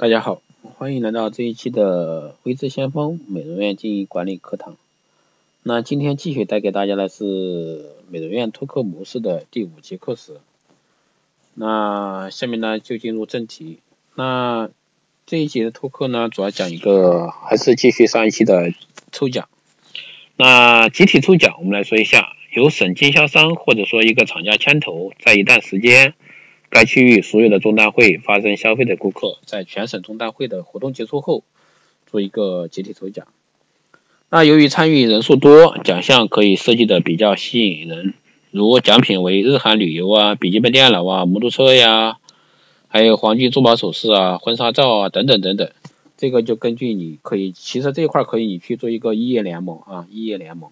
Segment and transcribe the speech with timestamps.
[0.00, 4.76] 大家好，欢迎来到这一期的微智先锋美容院经营管理课堂。
[5.64, 10.36] 那今天继续带给大家的是美容院托课模式的第五节课时。
[11.54, 13.80] 那下面呢就进入正题。
[14.14, 14.70] 那
[15.26, 18.72] 这一节的托课呢，主要讲一个，还是继续上一期的
[19.10, 19.48] 抽奖。
[20.36, 26.14] 那集体抽奖，我们来说一下，由省经销商或者说一个厂家牵头，在一段时间。
[26.70, 31.42] 该区域所有的中单会发生消费的顾客，在全省中单会的活动结束后，
[32.06, 33.26] 做一个集体抽奖。
[34.30, 38.14] 那由于参与人数多，奖项可以设计的比较吸引人，
[38.50, 42.18] 如奖品为日韩旅游啊、笔记本电脑啊、摩托车呀，
[42.88, 45.70] 还有黄金珠宝首饰啊、婚纱照啊等等等等。
[46.18, 50.70] 这个就根据你可以，其实这一块可以你去做一个异业联盟啊，异业联盟。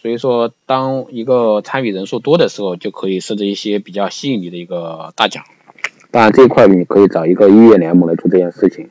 [0.00, 5.44] 所以说，当一个参与人数多的时候，就可以设置一些比较吸引你的一个大奖。
[6.10, 8.88] 当然，这一块你可以找一个音乐联盟来做这件事情。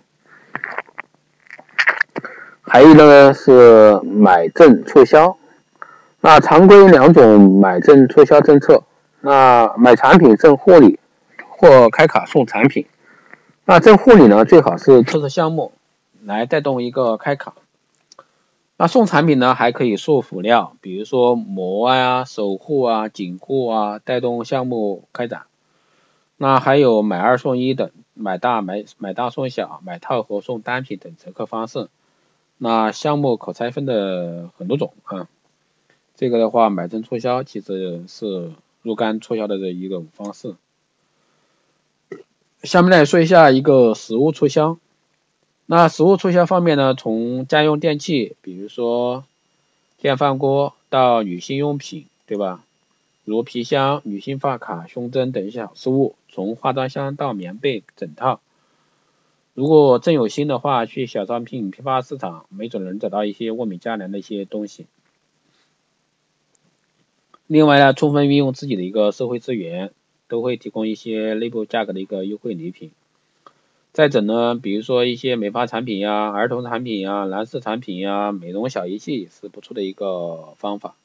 [2.61, 5.37] 还有呢是买赠促销，
[6.21, 8.83] 那常规两种买赠促销政策，
[9.21, 10.99] 那买产品赠护理
[11.47, 12.85] 或开卡送产品。
[13.65, 15.71] 那赠护理呢，最好是特色项目
[16.23, 17.55] 来带动一个开卡。
[18.81, 25.47] 那送产品呢，还可以送辅料，比如说膜啊、守护啊、紧固啊，带动项目开展。
[26.37, 31.89] 那还有买二送一等，买大买买大送小，买套盒送单品等折扣方式。
[32.57, 35.27] 那项目可拆分的很多种啊。
[36.15, 40.55] 这个的话，买赠促销其实是若干促销的这一个方式。
[42.63, 44.77] 下面来说一下一个实物促销。
[45.71, 49.23] 那实物促销方面呢，从家用电器，比如说
[49.99, 52.63] 电饭锅到女性用品，对吧？
[53.23, 58.41] 如皮箱、女性发卡、胸针等小实物，从化妆箱到棉被、枕套。
[59.53, 64.87] 如果真有心的话，去小商品批发市场，没准能找到一些物美价廉的一些东西。
[67.45, 69.91] 另外呢，充分运用自己的一个社会资源，
[70.27, 72.89] 都会提供一些内部价格的一个优惠礼品。
[73.99, 80.95] 再者呢，比如说一些美发产品呀、儿童产品呀、男士产品呀、美容小仪器是不错的一个方法。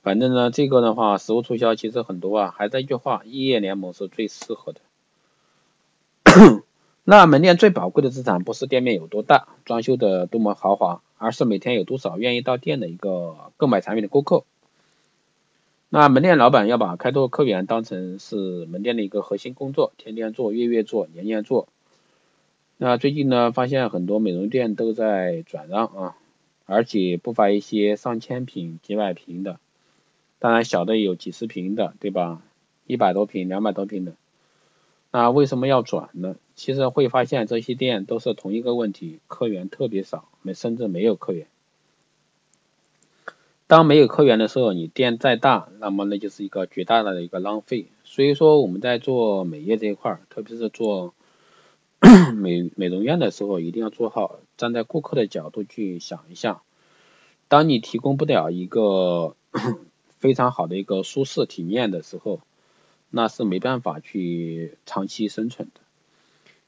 [0.00, 4.80] 反正呢，这个的话，实物促销其实很多啊，还是一句话，异业联盟是最适合的。
[7.02, 14.44] 那门店最宝贵的资产不是店面有多大、装修的多么豪华，而是每天有多少愿意到店的一个购买产品的顾客。
[15.96, 21.68] 那门店老板要把开拓客源当成是门店的一个核心工作，天天做、月月做、年年做。
[22.76, 26.16] 那最近呢，发现很多美容店都在转让啊，
[26.66, 29.60] 而且不乏一些上千平、几百平的，
[30.40, 32.42] 当然小的有几十平的，对吧？
[32.88, 34.14] 一百多平、两百多平的。
[35.12, 36.34] 那为什么要转呢？
[36.56, 41.46] 其实会发现这些店都是同一个问题，客源特别少，没甚至没有客源。
[43.74, 47.88] 当没有客源的时候，你店再大，那么那就是一个绝大的一个浪费。
[48.04, 51.12] 所以说我们在做美业这一块，特别是做
[52.36, 56.62] 美美容院的时候，一定要做好站在顾客的角度去想一下。
[57.48, 59.34] 当你提供不了一个
[60.20, 62.38] 非常好的一个舒适体验的时候，
[63.10, 65.80] 那是没办法去长期生存的。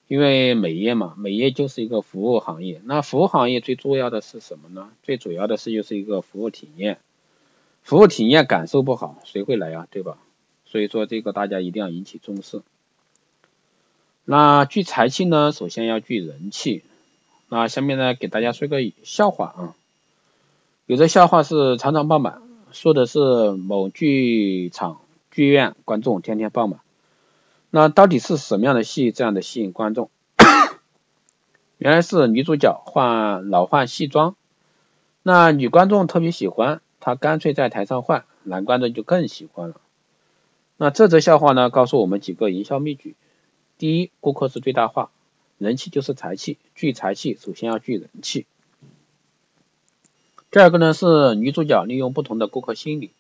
[0.08, 2.80] 因为美业嘛，美业就是一个服务行业。
[2.84, 4.90] 那服务行业最重要的是什么呢？
[5.02, 6.98] 最主要的是就是一个服务体验。
[7.82, 9.88] 服务体验感受不好，谁会来啊？
[9.90, 10.18] 对吧？
[10.64, 12.62] 所以说这个大家一定要引起重视。
[14.24, 16.82] 那聚财气呢，首先要聚人气。
[17.48, 19.76] 那下面呢，给大家说个笑话啊。
[20.86, 25.00] 有的笑话是场场爆满，说的是某剧场
[25.32, 26.80] 剧院观众天天爆满。
[27.70, 30.10] 那到底是什么样的戏这样的吸引观众？
[31.78, 34.34] 原来是女主角换老换戏装，
[35.22, 39.80] 那女观众特别喜欢，她干脆在台上换，男观众就更喜欢了。
[40.78, 43.14] 那这则笑话呢，告诉我们几个营销秘诀：
[43.78, 45.10] 第一，顾客是最大化，
[45.58, 48.46] 人气就是财气，聚财气首先要聚人气。
[50.50, 53.10] 第二个呢是女主角利用不同的顾客心理，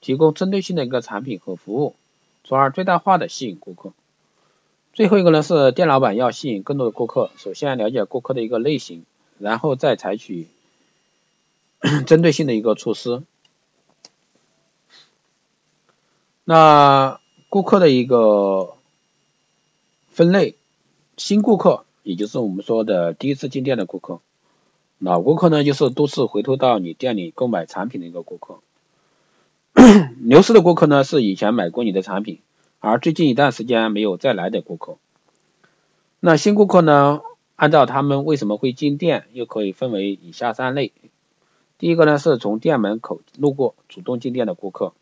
[0.00, 1.96] 提供针对性的一个产品和服务。
[2.50, 3.92] 从而最大化的吸引顾客。
[4.92, 9.04] 最后一个呢是店老板要吸引更多的顾客，首先了解顾客的一个类型，
[9.38, 10.48] 然后再采取
[12.08, 13.22] 针对性的一个措施。
[16.42, 18.74] 那顾客的一个
[20.08, 20.56] 分类，
[21.16, 24.18] 新顾客也就是我们说的第一次进店的顾客，
[24.98, 28.58] 老顾客呢就是多次回头到你店里购买产品的一个顾客。
[30.20, 32.40] 流失的顾客呢，是以前买过你的产品，
[32.80, 34.98] 而最近一段时间没有再来的顾客。
[36.20, 37.22] 那新顾客呢，
[37.56, 40.92] 按照他们为什么会进店，又可以分为以下三类。
[41.78, 44.92] 第一个呢，是从店门口路过主动进店的顾客；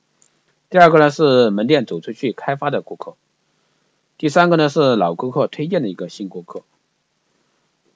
[0.71, 3.17] 第二个呢，是门店走出去开发的顾客；
[4.17, 6.63] 第三个呢，是老顾客推荐的一个新顾客。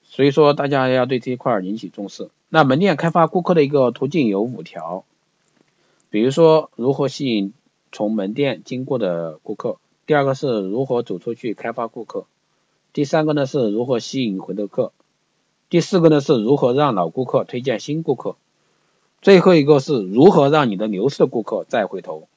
[0.03, 2.29] 所以说，大家要对这一块引起重视。
[2.49, 5.05] 那门店开发顾客的一个途径有五条，
[6.13, 7.53] 比如说如何吸引
[7.91, 12.27] 从门店经过的顾客，第二个是如何走出去开发顾客，
[12.93, 14.91] 第三个呢是如何吸引回头客，
[15.71, 18.35] 第四个呢是如何让老顾客推荐新顾客，
[19.23, 22.27] 最后一个是如何让你的流失的顾客再回头，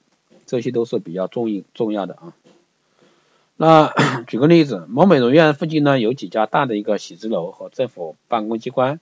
[0.47, 2.33] 这些都是比较重重要的啊。
[3.57, 3.93] 那
[4.25, 8.99] 举个例子，某美容院附近呢有几家大的一个写字楼和政府办公机关，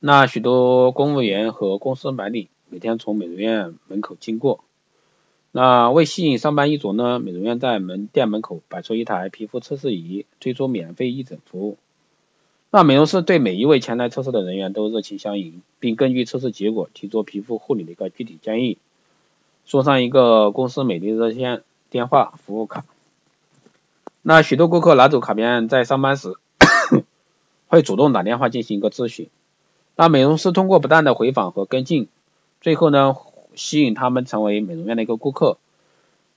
[0.00, 4.64] 那许多公务员和公司白领每天从美容院门口经过，
[5.52, 11.78] 那为吸引上班一族呢，美容院在门店门口摆出一台皮肤测试仪，推出免费义诊服务。
[12.70, 18.78] 那美容师对每一位前来测试的人员都热情相迎，并根据测试结果提出皮肤护理的一个具体建议，
[19.64, 21.62] 送上一个公司美丽热线。
[21.90, 22.84] 电话服务卡，
[24.20, 26.34] 那许多顾客拿走卡片，在上班时
[27.66, 29.30] 会主动打电话进行一个咨询。
[30.00, 32.06] 那美容师通过不断的回访和跟进，
[32.60, 33.16] 最后呢，
[33.56, 35.58] 吸引他们成为美容院的一个顾客。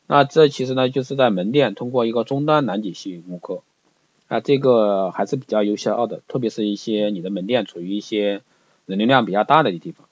[0.08, 3.62] 那这其实呢，就是在门店通过一个终端拦截吸引顾客。
[4.30, 8.42] 啊，这个还是比较有效的，特别是一些你的门店处于一些
[8.88, 10.08] 人流量比较大的地方。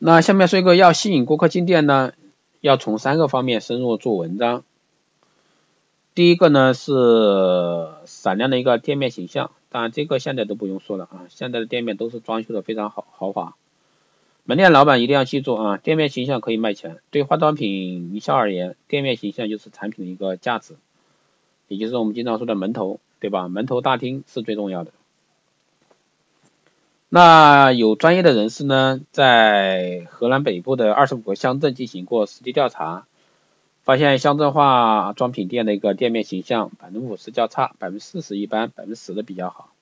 [0.00, 2.14] 那下面说一个要吸引顾客进店呢，
[2.60, 4.64] 要从三个方面深入做文章。
[6.16, 13.54] 第一个呢是闪亮的一个店面形象，当然这个现在都不用说了啊，现在的店面都是装修的非常好豪华。
[14.44, 16.98] 门店老板一定要记住啊，店面形象可以卖钱。
[17.10, 20.74] 对化妆品营销而言，店面形象就是产品的一个价值，
[21.68, 23.48] 也就是我们经常说的门头，对吧？
[23.48, 24.90] 门头大厅是最重要的。
[27.08, 33.06] 那有专业的人士呢，在河南北部的二十五个乡镇进行过实地调查，
[33.90, 39.72] 发现乡镇化妆品店的一个店面形象，百分之五十较差，百分之四十一般，百分之十的比较好。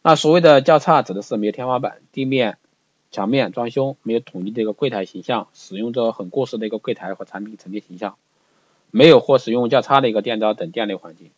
[0.00, 2.56] 那所谓的较差，指的是没有天花板、地面、
[3.10, 8.16] 墙面装修，没有统一的一个柜台形象，使用着很过时的一个柜台和产品陈列形象，
[8.90, 11.30] 没有或使用较差的一个电招等店内环境。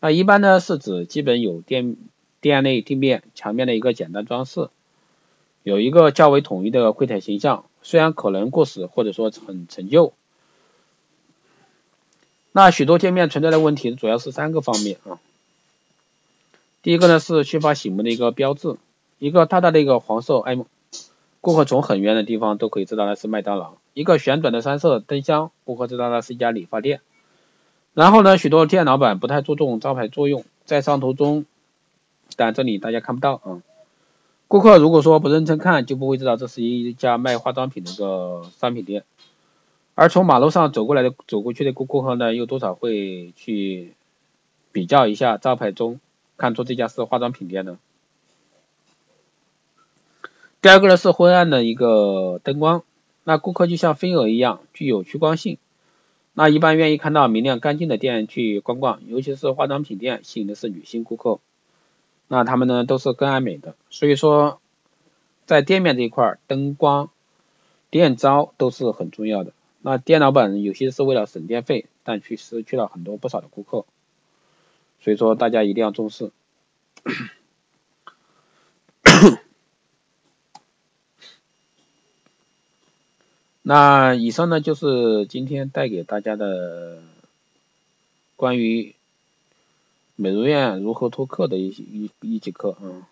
[0.00, 1.96] 那一般呢，是指基本有店。
[2.40, 4.68] 店内地面、墙面的一个简单装饰，
[5.62, 10.12] 有一个较为统一的柜台形象，虽然可能过时或者说很陈旧。
[12.56, 15.20] 那许多店面存在的问题主要是三个方面啊。
[16.80, 18.76] 第一个呢是缺乏醒目的一个标志，
[19.18, 20.62] 一个大大的一个黄色 M，
[21.42, 27.02] 顾客从很远的地方都可以知道那是麦当劳；一个旋转的三色灯箱，顾客知道那是一家理发店。
[27.92, 31.44] 然后呢，许多店老板不太注重招牌作用，在上图中。
[32.36, 33.60] 但这里大家看不到啊。
[34.48, 39.04] 顾客如果说不认真看，就不会知道这是一家卖化妆品的一个商品店。
[39.96, 43.94] 而从马路上走过来的、走过去的顾顾客呢，又多少会去
[44.70, 46.00] 比较一下招牌中，
[46.36, 47.78] 看出这家是化妆品店呢？
[50.60, 52.82] 第二个呢是昏暗的一个灯光，
[53.24, 55.56] 那顾客就像飞蛾一样，具有趋光性。
[56.34, 61.38] 那一般愿意看到明亮干净的店去逛逛，尤其是化妆品店，吸引的是女性顾客。
[62.28, 64.60] 那他们呢都是更爱美的，所以说
[65.46, 67.08] 在店面这一块，灯光、
[67.88, 69.52] 店招都是很重要的。
[69.86, 73.86] 那店老板有些是为了省电费，但却失去了很多不少的顾客，
[75.00, 76.32] 所以说大家一定要重视。
[83.62, 87.00] 那以上呢就是今天带给大家的
[88.34, 88.92] 关于。
[90.18, 93.06] 美容院如何拓客的一一一节课啊，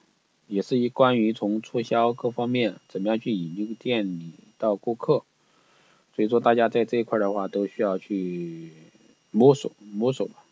[0.48, 5.22] 也是一关于从促销各方面怎么样去引进店里到顾客，
[6.14, 8.70] 所以说大家在这一块的话都需要去
[9.30, 10.44] 摸索摸索吧，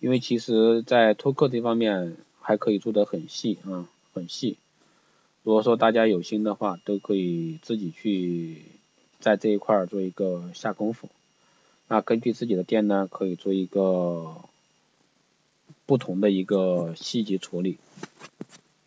[0.00, 4.56] 因为其实在拓客这方面还可以做得很细啊很细，
[5.42, 8.62] 如果说大家有心的话，都可以自己去
[9.18, 11.08] 在这一块做一个下功夫，
[11.88, 14.36] 那根据自己的店呢，可以做一个。
[15.86, 17.78] 不同的一个细节处理，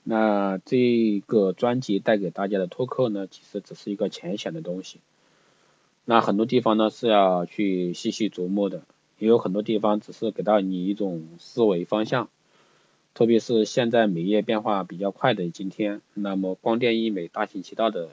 [0.03, 5.00] 那这个专辑带给大家的托客呢，其实只是一个浅显的东西。
[6.05, 8.83] 那很多地方呢是要去细细琢磨的，
[9.19, 12.29] 也有很多地方只是给到你一种思维方向。
[13.13, 18.10] 特别是现在美业变化比较快的今天，那么光电医美大行其道的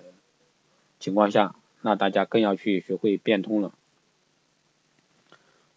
[0.99, 3.73] 情况下，那大家更要去学会变通了。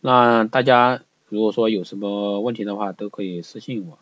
[0.02, 3.98] 那大家如果说有什么问题的话，都可以私信我，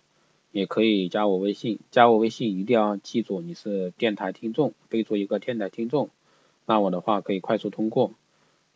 [0.52, 6.10] 也可以加我微信，加我微信一定要记住你是电台听众，备注一个电台听众，
[6.72, 8.14] 那我的话可以快速通过。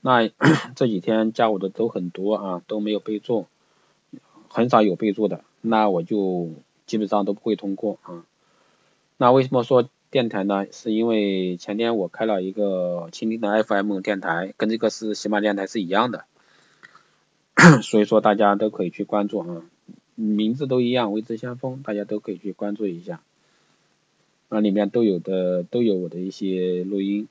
[0.01, 0.27] 那
[0.75, 3.45] 这几天加我的都很多啊，都没有备注，
[4.49, 6.49] 很少有备注的，那我就
[6.85, 8.25] 基本上都不会通过啊。
[9.15, 10.67] 那为什么说电台呢？
[10.73, 16.25] 是因为前天我开了一个蜻蜓的 FM 电台，跟这个是喜马电台是一样的，
[17.81, 19.63] 所以说大家都可以去关注啊，
[20.15, 23.21] 名字都一样，微之先锋，大家都可以去关注一下，
[24.49, 27.29] 那里面都有的都有我的一些录音。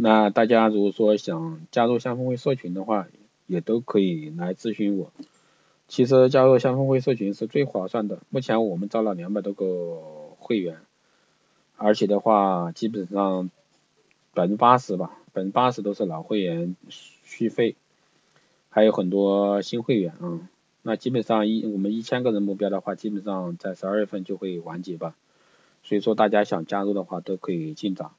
[0.00, 3.06] 那大家如果说想加入先锋会社群的话，
[3.46, 5.12] 也都可以来咨询我。
[5.88, 10.02] 其实加入先锋会社群是最划算的，目前我们招了两百多个。
[10.40, 10.78] 会员，
[11.76, 13.50] 而且的话，基本上
[14.32, 17.74] 百分之八十吧，百分之八十都是老会员续费，
[18.70, 20.48] 还有很多新会员啊。
[20.82, 25.16] 那基本上一我们一千个人目标的话，基本上在十二月份就会完结吧。
[25.82, 28.14] 所以说大家想加入的话，都可以尽早，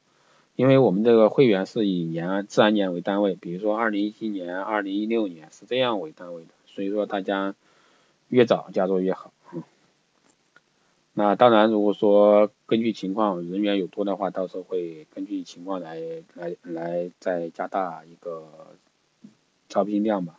[0.60, 7.56] 因为我们这个会员是以年自然年为单位，比如说二零一七年、二零一六年是这样为单位的，所以说大家
[8.28, 9.32] 越早加入越好。
[11.14, 15.98] 那当然，如果说根据情况人员有多的话，到时候会根据情况来
[16.34, 18.46] 来来再加大一个
[19.70, 20.38] 招聘量吧。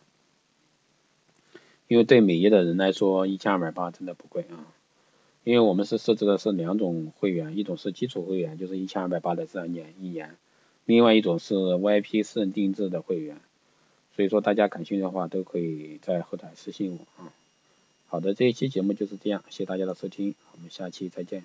[1.87, 4.69] 因为对美业的人来说，一千二百八真的不贵啊。
[5.43, 10.29] 因为我们是设置的是两种会员，一种是基础会员，就是一千二百八的自然年一年；
[10.85, 13.37] 另外一种是 VIP 私人定制的会员。
[14.15, 17.33] 所以说大家感兴趣的话，都可以在后台私信我啊。
[18.07, 21.43] 好的，这一期节目就是这样，谢谢大家的收听，我们下期再见。